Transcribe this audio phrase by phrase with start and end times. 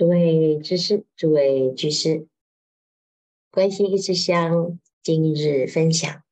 [0.00, 2.26] 诸位居士，诸位居士，
[3.50, 6.24] 观心一支香，今日分享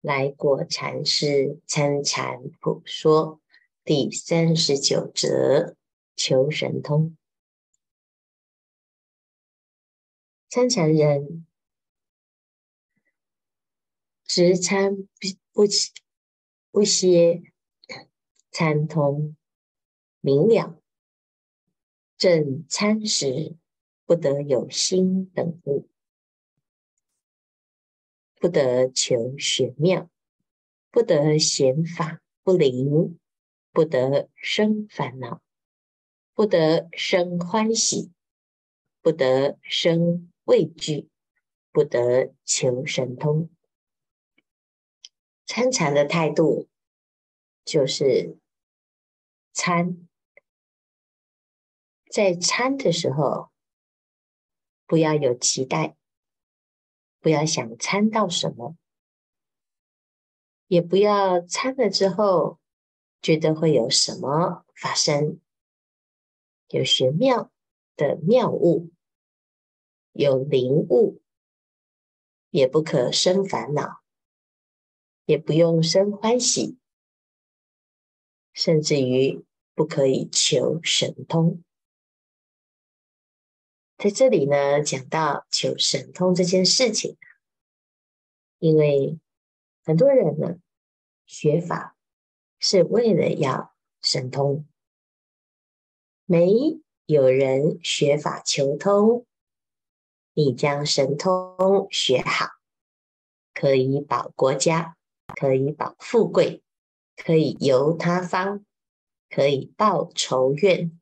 [0.00, 3.40] 来果禅师参禅普说
[3.82, 5.74] 第三十九则
[6.14, 7.16] 求神通。
[10.48, 11.44] 参禅人
[14.24, 15.08] 直参不
[15.52, 15.62] 不
[16.70, 17.42] 不歇，
[18.52, 19.34] 参通
[20.20, 20.80] 明了。
[22.18, 23.56] 正参时，
[24.06, 25.86] 不得有心等物，
[28.36, 30.10] 不得求玄妙，
[30.90, 33.18] 不得显法不灵，
[33.70, 35.42] 不得生烦恼，
[36.32, 38.10] 不得生欢喜，
[39.02, 41.10] 不得生畏惧，
[41.70, 43.50] 不得求神通。
[45.44, 46.66] 参禅的态度
[47.64, 48.38] 就是
[49.52, 50.05] 参。
[52.16, 53.50] 在参的时候，
[54.86, 55.98] 不要有期待，
[57.20, 58.74] 不要想参到什么，
[60.66, 62.58] 也不要参了之后
[63.20, 65.42] 觉得会有什么发生，
[66.68, 67.52] 有玄妙
[67.96, 68.90] 的妙物，
[70.12, 71.20] 有灵物，
[72.48, 74.00] 也不可生烦恼，
[75.26, 76.78] 也不用生欢喜，
[78.54, 81.62] 甚至于不可以求神通。
[83.98, 87.16] 在这里呢，讲到求神通这件事情，
[88.58, 89.18] 因为
[89.84, 90.56] 很多人呢
[91.24, 91.96] 学法
[92.58, 94.66] 是为了要神通，
[96.26, 99.26] 没有人学法求通。
[100.34, 102.50] 你将神通学好，
[103.54, 104.98] 可以保国家，
[105.34, 106.62] 可以保富贵，
[107.16, 108.62] 可以游他方，
[109.30, 111.00] 可以报仇怨，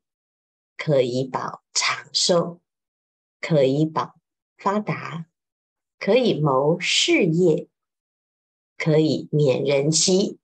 [0.77, 2.61] 可以保长寿。
[3.47, 4.19] 可以保
[4.57, 5.27] 发达，
[5.99, 7.69] 可以谋事业，
[8.75, 10.39] 可以免人欺，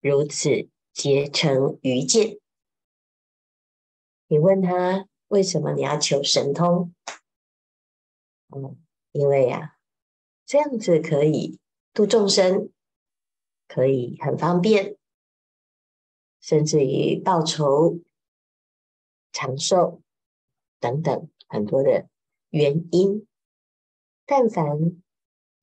[0.00, 2.38] 如此结成愚见。
[4.28, 6.94] 你问他为什么你要求神通？
[8.54, 8.80] 嗯，
[9.10, 9.78] 因为呀、啊，
[10.46, 11.58] 这样子可以
[11.92, 12.70] 度众生，
[13.66, 14.96] 可以很方便，
[16.40, 17.98] 甚至于报仇、
[19.32, 20.00] 长寿
[20.78, 21.28] 等等。
[21.54, 22.08] 很多的
[22.50, 23.28] 原因，
[24.26, 25.00] 但凡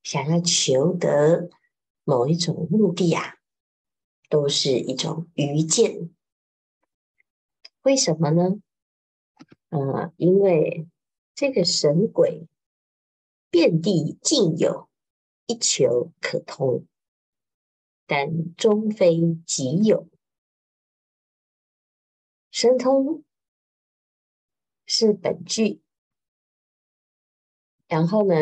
[0.03, 1.49] 想要求得
[2.05, 3.35] 某一种目的啊，
[4.29, 6.15] 都是一种愚见。
[7.81, 8.61] 为什么呢？
[9.67, 10.87] 呃，因为
[11.35, 12.47] 这个神鬼
[13.49, 14.89] 遍地尽有，
[15.45, 16.85] 一求可通，
[18.05, 20.07] 但终非己有
[22.49, 23.25] 神通。
[24.93, 25.80] 是本具，
[27.91, 28.33] 然后呢，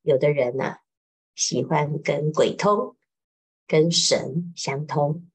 [0.00, 0.78] 有的人呐、啊，
[1.34, 2.96] 喜欢跟鬼通，
[3.66, 5.30] 跟神相通。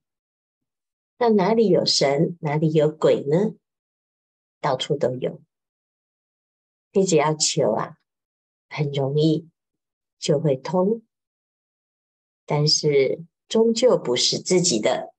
[1.20, 3.54] 那哪里有神，哪里有鬼呢？
[4.60, 5.40] 到处都有。
[6.94, 8.00] 你只要求啊，
[8.70, 9.48] 很容易
[10.18, 11.04] 就会通，
[12.48, 15.14] 但是终究不是自己的，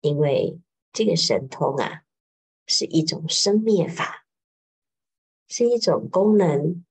[0.00, 0.60] 因为
[0.92, 2.04] 这个神通啊。
[2.68, 4.26] 是一种生灭法，
[5.48, 6.84] 是一种功能。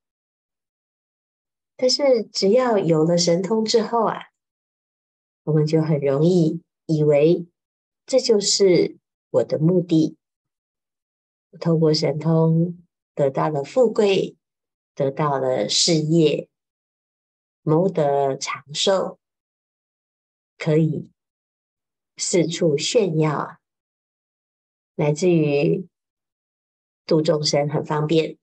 [1.77, 4.29] 但是只要有了神通之后啊，
[5.43, 7.47] 我们就很容易以为
[8.05, 8.97] 这就是
[9.29, 10.17] 我的目的。
[11.59, 14.35] 透过神通得到了富贵，
[14.93, 16.49] 得到了事业，
[17.61, 19.19] 谋得长寿，
[20.57, 21.09] 可以
[22.17, 23.59] 四处炫耀啊。
[24.95, 25.87] 来自于
[27.05, 28.37] 度众生很方便，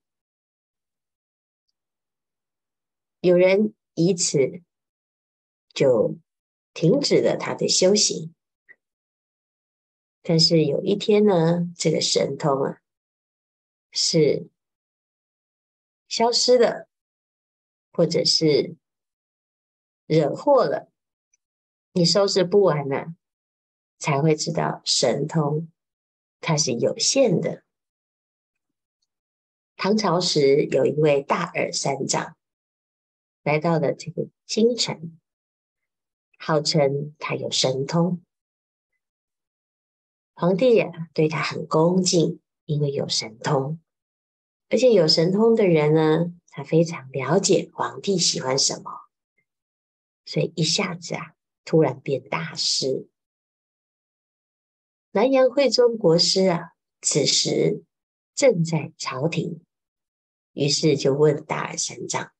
[3.22, 4.62] 有人以此
[5.72, 6.16] 就
[6.75, 8.34] 停止了他的修行。
[10.22, 12.81] 但是有一天呢，这个神通啊
[13.93, 14.49] 是
[16.08, 16.88] 消失了，
[17.93, 18.75] 或者是
[20.06, 20.91] 惹祸了，
[21.93, 23.14] 你收拾不完呢、
[24.00, 25.70] 才会知道神通。
[26.41, 27.62] 它是有限的。
[29.76, 32.37] 唐朝时，有一位大耳三藏
[33.43, 35.19] 来到了这个京城，
[36.39, 38.23] 号称他有神通。
[40.35, 43.81] 皇帝、啊，对他很恭敬，因为有神通。
[44.69, 48.91] 而且有神通的人呢，他非常了解皇帝喜欢什么，
[50.25, 51.35] 所以一下子啊，
[51.65, 53.09] 突然变大师。
[55.11, 56.73] 南阳慧忠国师啊，
[57.03, 57.85] 此时
[58.35, 59.62] 正在朝廷，
[60.53, 62.33] 于是就问大耳三藏：“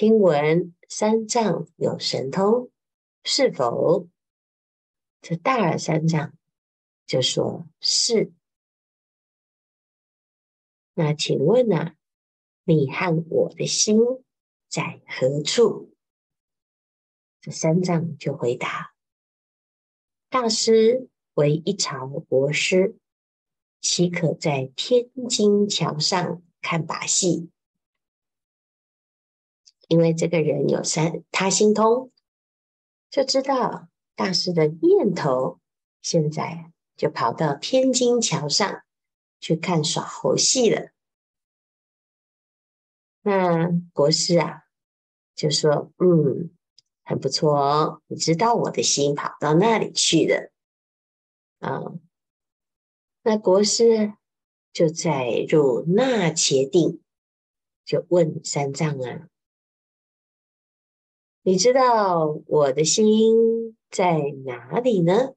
[0.00, 2.70] 听闻三藏有神通，
[3.24, 4.06] 是否？”
[5.20, 6.34] 这大耳三藏
[7.04, 8.32] 就说：“是。”
[10.94, 11.96] 那请问啊，
[12.62, 13.98] 你和我的心
[14.68, 15.92] 在何处？
[17.40, 18.94] 这三藏就回答
[20.30, 22.96] ：“大师为一朝国师，
[23.80, 27.50] 岂可在天津桥上看把戏？
[29.88, 32.12] 因为这个人有三他心通，
[33.10, 35.58] 就知道大师的念头，
[36.00, 38.82] 现在就跑到天津桥上。”
[39.40, 40.90] 去看耍猴戏了。
[43.22, 44.64] 那国师啊，
[45.36, 46.50] 就说：“嗯，
[47.04, 50.50] 很不错哦，你知道我的心跑到那里去了。”
[51.62, 51.92] 啊，
[53.22, 54.14] 那国师
[54.72, 57.00] 就在入那伽定，
[57.84, 59.28] 就问三藏啊
[61.48, 65.32] ：“你知道我的心在哪里呢？”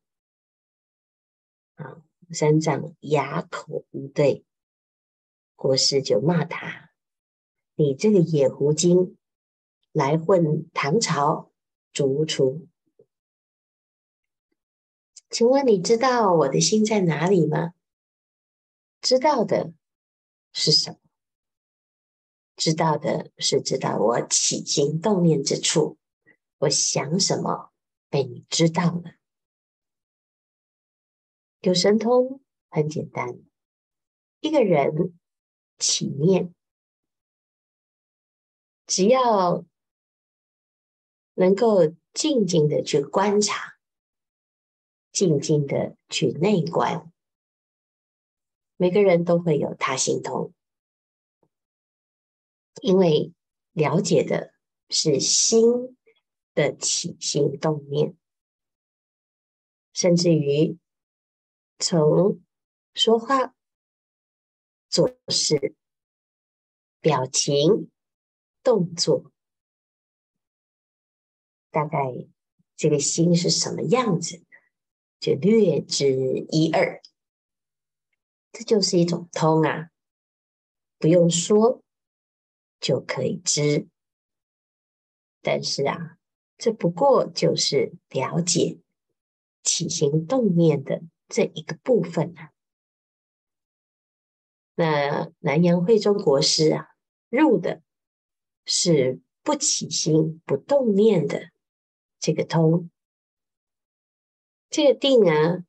[1.80, 2.04] 啊。
[2.34, 4.46] 三藏哑口无对，
[5.56, 6.92] 国师就骂他
[7.76, 9.18] ：“你这个野狐精，
[9.94, 11.52] 来混唐朝
[11.94, 12.68] 逐出！
[15.30, 17.74] 请问你知道我的心在哪里吗？
[19.00, 19.74] 知道的
[20.52, 20.98] 是什么？
[22.58, 25.98] 知道的是知道我起心动念之处，
[26.62, 27.72] 我想什么
[28.10, 29.16] 被你知道了。”
[31.62, 33.40] 有神通很简单，
[34.40, 35.20] 一个人
[35.78, 36.56] 起念，
[38.88, 39.64] 只要
[41.36, 43.78] 能够静静的去观察，
[45.12, 47.14] 静静的去内观，
[48.76, 50.54] 每个人都会有他心通，
[52.82, 53.34] 因为
[53.72, 54.54] 了解的
[54.90, 55.96] 是心
[56.54, 58.16] 的起心动念，
[59.94, 60.78] 甚至于。
[61.84, 62.40] 从
[62.94, 63.56] 说话、
[64.88, 65.76] 做事、
[67.00, 67.90] 表情、
[68.62, 69.32] 动作，
[71.72, 71.98] 大概
[72.76, 74.46] 这个心是什么样子，
[75.20, 76.06] 就略知
[76.52, 77.02] 一二。
[78.52, 79.90] 这就是一种通啊，
[81.00, 81.84] 不用说
[82.80, 83.88] 就可以知。
[85.42, 86.20] 但是啊，
[86.62, 88.78] 这不过就是了解
[89.64, 91.02] 起心动念的。
[91.28, 92.52] 这一个部分、啊，
[94.76, 96.90] 那南阳慧忠国师啊，
[97.30, 97.82] 入的
[98.66, 101.52] 是不起心不动念的
[102.20, 102.92] 这个通，
[104.70, 105.64] 这个定啊，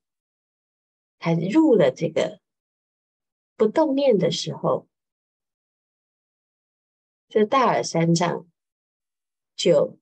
[1.20, 2.40] 他入了这个
[3.54, 4.88] 不动念的时候，
[7.28, 8.48] 这大耳三藏
[9.54, 9.96] 就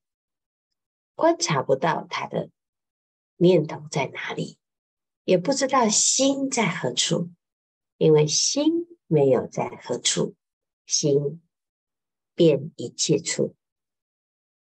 [1.20, 2.48] 观察不到他的
[3.36, 4.56] 念头在哪里。
[5.24, 7.30] 也不知道心在何处，
[7.98, 10.34] 因为心没有在何处，
[10.86, 11.42] 心
[12.34, 13.54] 遍一切处，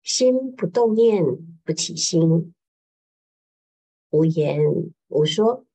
[0.02, 1.22] 心不动念，
[1.62, 2.54] 不起心，
[4.08, 4.62] 无言
[5.08, 5.66] 无说，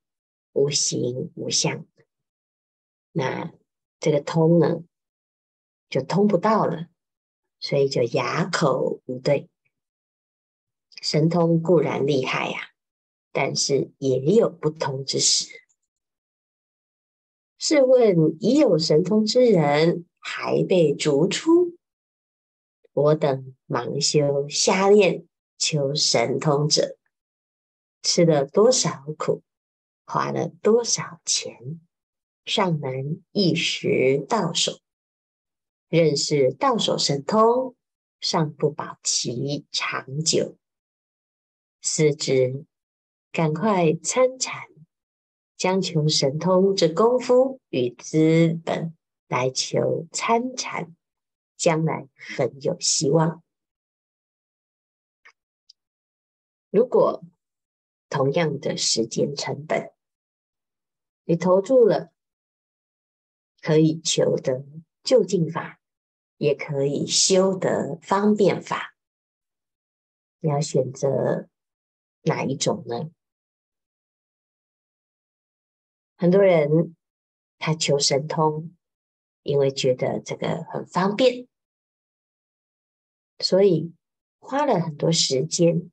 [0.53, 1.85] 无形无相，
[3.11, 3.53] 那
[3.99, 4.83] 这个通呢，
[5.89, 6.87] 就通不到了，
[7.59, 9.47] 所以就哑口无对。
[11.05, 12.71] 神通固然厉害呀、
[13.31, 15.45] 但是也有不通之时。
[17.59, 21.77] 试问已有神通之人，还被逐出？
[22.91, 25.27] 我等忙修瞎练
[25.59, 26.97] 求神通者，
[28.01, 29.43] 吃了多少苦，
[30.07, 31.79] 花了多少钱，
[32.45, 34.79] 尚能一时到手。
[35.87, 37.75] 认识到手神通，
[38.19, 40.57] 尚不保其长久。
[41.87, 42.65] 四指。
[43.31, 44.63] 赶快参禅，
[45.57, 48.95] 将求神通这功夫与资本
[49.27, 50.95] 来求参禅，
[51.57, 53.43] 将来很有希望。
[56.69, 57.25] 如果
[58.07, 59.91] 同样的时间成本，
[61.25, 62.13] 你投注了，
[63.61, 64.65] 可以求得
[65.03, 65.81] 究竟法，
[66.37, 68.95] 也可以修得方便法，
[70.39, 71.49] 你要选择
[72.25, 73.09] 哪一种呢？
[76.17, 76.95] 很多人
[77.57, 78.75] 他求神通，
[79.43, 81.47] 因为觉得这个很方便，
[83.39, 83.93] 所以
[84.39, 85.91] 花了很多时间，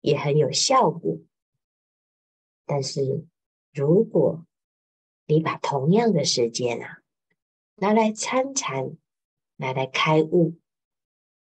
[0.00, 1.18] 也很有效果。
[2.66, 3.26] 但是
[3.72, 4.46] 如果
[5.26, 7.02] 你把同样的时间啊，
[7.76, 8.96] 拿来参禅，
[9.56, 10.58] 拿来开悟，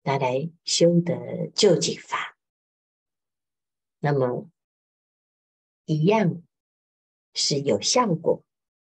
[0.04, 2.31] 拿来修得究竟法，
[4.04, 4.50] 那么
[5.86, 6.42] 一样
[7.34, 8.44] 是有效果，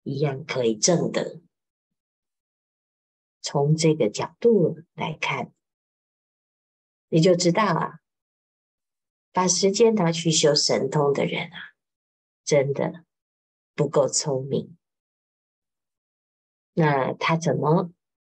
[0.04, 1.42] 一样可以证得。
[3.42, 5.52] 从这个角度来看，
[7.08, 8.02] 你就知道啊，
[9.32, 11.74] 把时间拿去修神通的人啊，
[12.44, 13.06] 真的
[13.74, 14.78] 不够聪明。
[16.74, 17.92] 那他怎么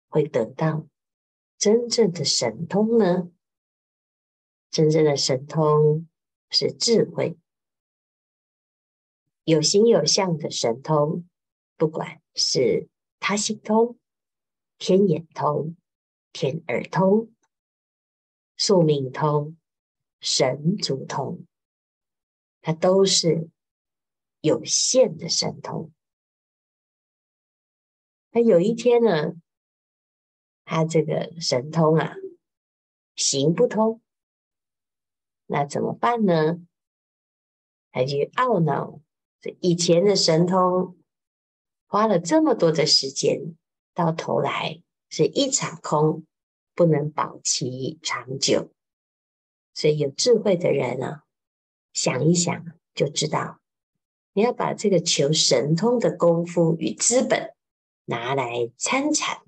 [0.08, 0.86] 会得到
[1.58, 3.32] 真正的神通呢？
[4.70, 6.08] 真正的神通
[6.50, 7.38] 是智慧，
[9.44, 11.28] 有形有相的神通，
[11.78, 12.90] 不管是
[13.20, 14.00] 他心通、
[14.78, 15.76] 天眼通、
[16.32, 17.32] 天耳通、
[18.58, 19.58] 宿命通、
[20.20, 21.46] 神足通，
[22.62, 23.50] 它都是
[24.42, 25.92] 有限的神通。
[28.32, 29.34] 那有一天呢，
[30.66, 32.16] 他这个神通啊
[33.16, 34.02] 行不通，
[35.52, 36.60] 那怎么办呢？
[37.92, 39.02] 他就懊恼，
[39.42, 40.96] 这以前的神通
[41.88, 43.56] 花了这么多的时间，
[43.96, 46.24] 到头来是一场空，
[46.76, 48.72] 不能保其长久。
[49.74, 51.24] 所以有智慧的人啊，
[51.94, 52.64] 想一想
[52.94, 53.60] 就知道，
[54.34, 57.56] 你要把这个求神通的功夫与资本。
[58.06, 59.42] 拿来参禅，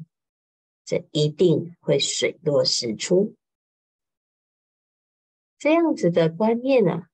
[0.86, 3.36] 这一定会水落石出。
[5.62, 7.10] 这样子的观念呢、啊，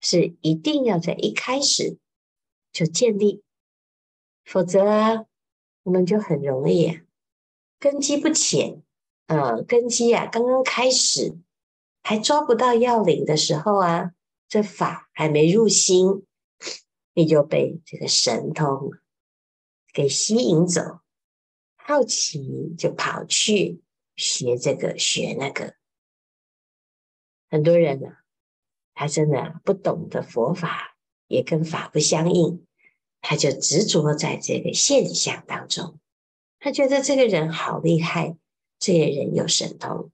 [0.00, 1.98] 是一定要在一开始
[2.72, 3.42] 就建立，
[4.46, 5.26] 否则啊，
[5.82, 7.02] 我们就很容易啊，
[7.78, 8.82] 根基不浅，
[9.26, 11.36] 呃，根基啊刚刚开始
[12.02, 14.12] 还抓不到要领的时候啊，
[14.48, 16.24] 这法还没入心，
[17.12, 18.90] 你就被这个神通。
[19.92, 21.00] 给吸引走，
[21.76, 23.82] 好奇就跑去
[24.16, 25.78] 学这个学那个。
[27.50, 28.24] 很多人呢、啊，
[28.94, 32.64] 他真的不懂得佛法，也跟法不相应，
[33.20, 35.98] 他就执着在这个现象当中。
[36.58, 38.36] 他觉得这个人好厉害，
[38.78, 40.12] 这个人有神通。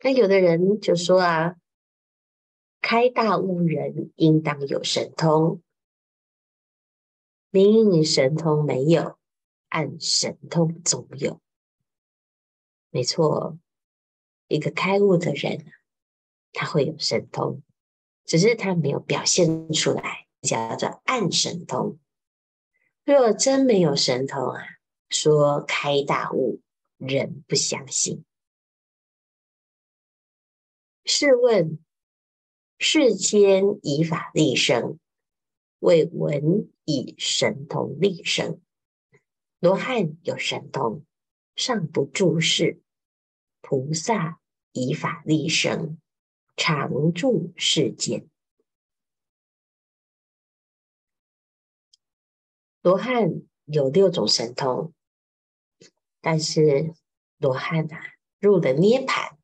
[0.00, 1.56] 那有的人就说啊，
[2.80, 5.62] 开大悟人应当有神通。
[7.50, 9.18] 明神通没有，
[9.68, 11.40] 暗神通总有。
[12.90, 13.58] 没错，
[14.48, 15.66] 一个开悟的人，
[16.52, 17.62] 他会有神通，
[18.24, 21.98] 只是他没有表现出来，叫做暗神通。
[23.04, 24.62] 若真没有神通啊，
[25.08, 26.60] 说开大悟，
[26.96, 28.24] 人不相信。
[31.04, 31.78] 试问
[32.78, 34.98] 世间以法立生，
[35.78, 38.60] 为闻以神通立生。
[39.58, 41.04] 罗汉有神通，
[41.56, 42.80] 尚不住世；
[43.60, 44.40] 菩萨
[44.72, 46.00] 以法立身，
[46.56, 48.28] 常住世间。
[52.80, 54.94] 罗汉有六种神通，
[56.20, 56.94] 但是
[57.36, 58.00] 罗汉啊，
[58.38, 59.36] 入了涅槃，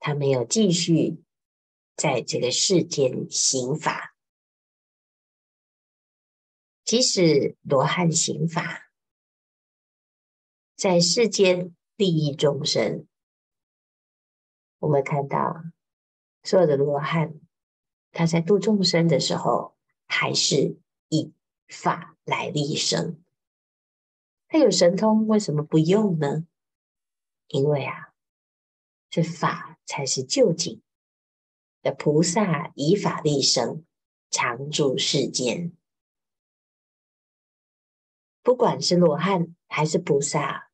[0.00, 1.22] 他没有继续
[1.94, 4.16] 在这个世间行法。
[6.82, 8.90] 即使罗汉行法，
[10.74, 13.06] 在世间利益众生，
[14.80, 15.64] 我们看到
[16.42, 17.40] 所有的罗汉，
[18.10, 20.76] 他在度众生的时候，还是
[21.08, 21.32] 以
[21.68, 23.22] 法来立生。
[24.48, 26.46] 他有神通，为什么不用呢？
[27.48, 28.12] 因为啊，
[29.08, 30.82] 这法才是究竟
[31.82, 31.92] 的。
[31.92, 33.84] 菩萨以法立生，
[34.30, 35.72] 常住世间。
[38.42, 40.70] 不管是罗汉还是菩萨，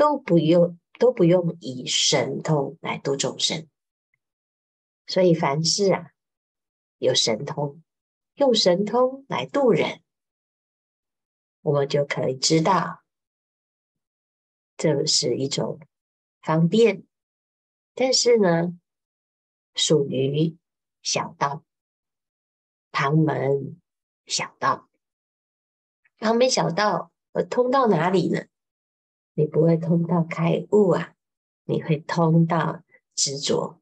[0.00, 3.68] 都不用都不用以神通来度众生。
[5.06, 6.12] 所以凡事啊，
[6.96, 7.82] 有神通，
[8.32, 10.02] 用神通来度人，
[11.60, 13.04] 我们就可以知道，
[14.78, 15.78] 这是一种
[16.40, 17.04] 方便，
[17.92, 18.80] 但是呢，
[19.74, 20.56] 属于
[21.02, 21.62] 小道，
[22.90, 23.78] 旁门
[24.24, 24.88] 小道。
[26.16, 28.46] 旁门小道，我通到哪里呢？
[29.40, 31.14] 你不会通到开悟啊，
[31.64, 32.82] 你会通到
[33.14, 33.80] 执着。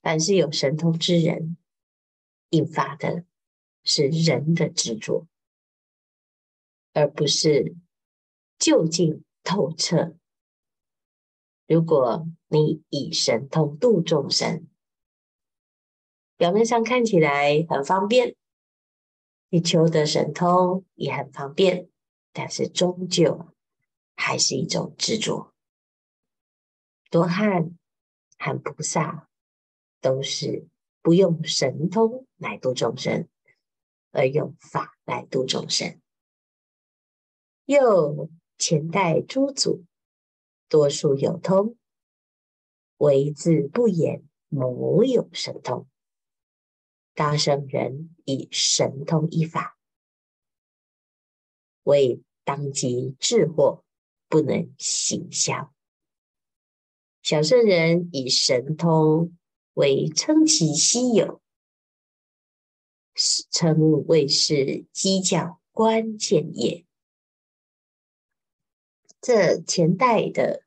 [0.00, 1.56] 凡是有神通之人，
[2.50, 3.24] 引发的
[3.82, 5.26] 是人的执着，
[6.92, 7.74] 而不是
[8.56, 10.14] 究竟透彻。
[11.66, 14.68] 如果你以神通度众生，
[16.36, 18.36] 表面上看起来很方便，
[19.48, 21.88] 你求得神通也很方便，
[22.32, 23.52] 但是终究
[24.16, 25.54] 还是一种执着。
[27.10, 27.78] 多汉
[28.38, 29.28] 和菩萨
[30.00, 30.66] 都是
[31.00, 33.28] 不用神通来度众生，
[34.10, 36.00] 而用法来度众生。
[37.66, 39.84] 又前代诸祖
[40.68, 41.76] 多数有通，
[42.96, 45.86] 唯字不言，谋有神通。
[47.14, 49.78] 大圣人以神通一法，
[51.84, 53.85] 为当机治祸，
[54.28, 55.72] 不能行销。
[57.22, 59.36] 小圣人以神通
[59.74, 61.42] 为称其稀有，
[63.14, 66.84] 是称谓是机教关键也。
[69.20, 70.62] 这前代的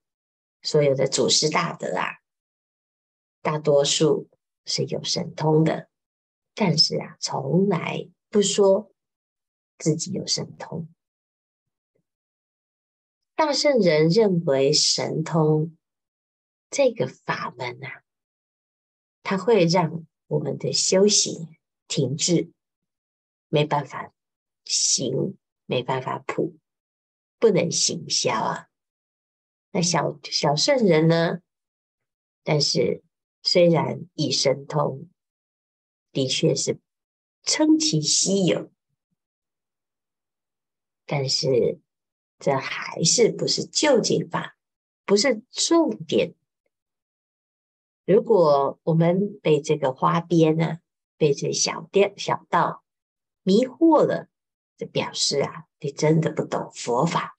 [0.62, 2.20] 所有的祖师大德啊，
[3.42, 4.30] 大多数
[4.66, 5.90] 是有神通的，
[6.56, 8.92] 但是啊，从来不说
[9.78, 10.90] 自己有神通。
[13.40, 15.78] 大圣人认为神通
[16.70, 18.04] 这个法门啊，
[19.24, 21.48] 它会让我们的修行
[21.88, 22.52] 停滞，
[23.48, 24.14] 没办法
[24.66, 26.58] 行，没办法普。
[27.38, 28.68] 不能行销啊！
[29.72, 31.40] 那小小圣人呢？
[32.44, 33.02] 但是
[33.42, 35.08] 虽然以神通，
[36.12, 36.78] 的确是
[37.44, 38.70] 称其稀有，
[41.06, 41.80] 但是
[42.40, 44.58] 这还是不是究竟法，
[45.06, 46.34] 不是重点。
[48.06, 50.80] 如果我们被这个花边呢，
[51.18, 52.84] 被这小店小道
[53.44, 54.28] 迷惑了，
[54.78, 55.66] 这表示啊。
[55.82, 57.38] 你真的不懂佛法，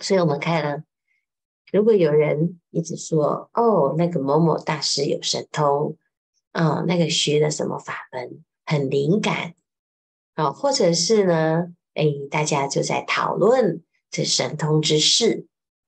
[0.00, 0.82] 所以我们看了，
[1.70, 5.96] 如果有人一直说哦，那个某某大师有神通，
[6.50, 9.54] 啊、那个学了什么法门很灵感，
[10.34, 15.46] 啊、哦，或者是呢，哎，大家就在讨论这神通之事，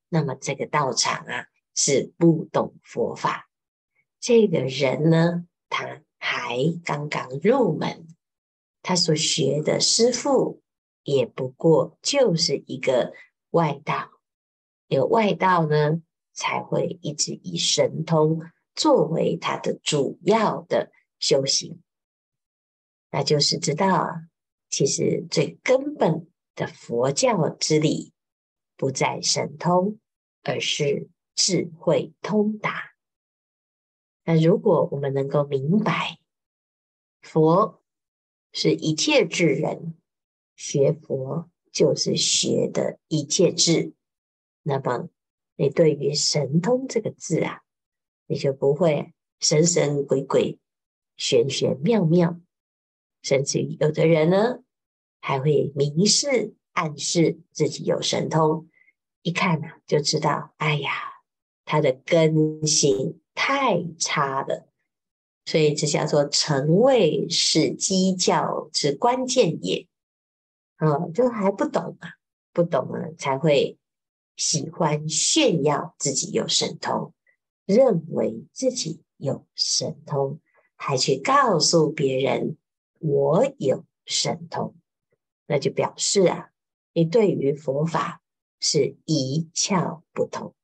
[0.09, 3.49] 那么这个道场啊是不懂佛法，
[4.19, 8.05] 这个人呢，他还刚刚入门，
[8.83, 10.61] 他所学的师父。
[11.05, 13.11] 也不过就是一个
[13.49, 14.09] 外道，
[14.87, 18.39] 有外道呢，才会一直以神通
[18.73, 21.81] 作为他的主要的修行。
[23.11, 24.21] 那就是知道啊，
[24.73, 28.11] 其实最根本的佛教之理
[28.75, 29.99] 不在神通，
[30.41, 32.95] 而是智慧通达。
[34.23, 36.17] 那如果我们能够明白，
[37.21, 37.83] 佛
[38.51, 39.95] 是一切智人。
[40.55, 43.93] 学佛就是学的一切智，
[44.63, 45.07] 那么
[45.55, 47.61] 你对于神通这个字啊，
[48.25, 50.57] 你就不会神神鬼鬼、
[51.15, 52.39] 玄玄妙妙，
[53.21, 54.62] 甚至于有的人呢，
[55.25, 58.67] 还会明示暗示自己有神通，
[59.21, 60.91] 一看呢、啊、就知道，哎呀，
[61.63, 64.67] 他的根性太差了，
[65.45, 69.87] 所以这叫做诚谓是机教之关键也。
[70.79, 72.09] 嗯，就还不懂嘛，
[72.51, 73.77] 不懂了才会
[74.35, 77.13] 喜欢炫耀自己有神通，
[77.65, 80.41] 认为自己有神通，
[80.75, 82.57] 还去告诉别人
[82.99, 84.75] 我有神通，
[85.45, 86.51] 那就表示啊，
[86.93, 88.21] 你对于佛法
[88.59, 90.55] 是一窍不通。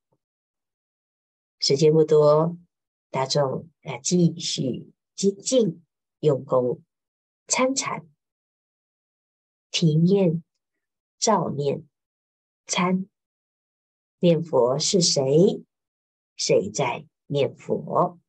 [1.59, 2.57] 时间不多，
[3.09, 5.83] 大众啊继续精进
[6.19, 6.81] 用功
[7.47, 8.07] 参禅。
[9.71, 10.43] 体念、
[11.17, 11.87] 照念、
[12.65, 13.07] 参
[14.19, 15.63] 念佛是谁？
[16.35, 18.19] 谁在念佛？